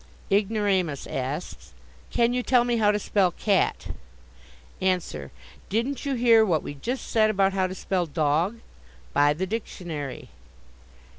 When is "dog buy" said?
8.07-9.33